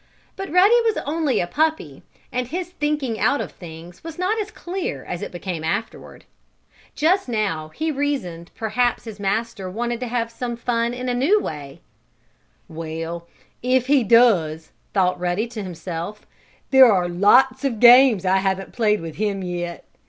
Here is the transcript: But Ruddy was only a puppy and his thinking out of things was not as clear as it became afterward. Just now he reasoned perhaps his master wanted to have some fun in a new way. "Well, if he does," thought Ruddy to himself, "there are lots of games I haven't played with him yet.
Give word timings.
But 0.35 0.49
Ruddy 0.51 0.81
was 0.81 0.97
only 1.05 1.39
a 1.39 1.45
puppy 1.45 2.01
and 2.31 2.47
his 2.47 2.71
thinking 2.71 3.19
out 3.19 3.39
of 3.39 3.51
things 3.51 4.03
was 4.03 4.17
not 4.17 4.41
as 4.41 4.49
clear 4.49 5.05
as 5.05 5.21
it 5.21 5.31
became 5.31 5.63
afterward. 5.63 6.25
Just 6.95 7.29
now 7.29 7.69
he 7.69 7.91
reasoned 7.91 8.49
perhaps 8.55 9.03
his 9.03 9.19
master 9.19 9.69
wanted 9.69 9.99
to 9.99 10.07
have 10.07 10.31
some 10.31 10.55
fun 10.55 10.95
in 10.95 11.07
a 11.07 11.13
new 11.13 11.39
way. 11.39 11.81
"Well, 12.67 13.27
if 13.61 13.85
he 13.85 14.03
does," 14.03 14.71
thought 14.91 15.19
Ruddy 15.19 15.45
to 15.49 15.61
himself, 15.61 16.25
"there 16.71 16.91
are 16.91 17.07
lots 17.07 17.63
of 17.63 17.79
games 17.79 18.25
I 18.25 18.37
haven't 18.37 18.73
played 18.73 19.01
with 19.01 19.17
him 19.17 19.43
yet. 19.43 19.85